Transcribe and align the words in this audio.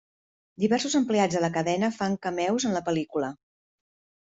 Diversos 0.63 0.95
empleats 0.99 1.37
de 1.39 1.43
la 1.43 1.51
cadena 1.59 1.91
fan 1.99 2.17
cameos 2.25 2.69
en 2.73 2.77
la 2.79 2.85
pel·lícula. 2.91 3.33